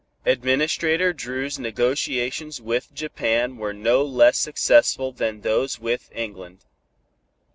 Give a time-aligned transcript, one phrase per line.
[0.25, 6.65] Administrator Dru's negotiations with Japan were no less successful than those with England.